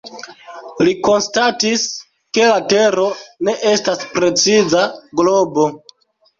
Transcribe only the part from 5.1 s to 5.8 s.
globo.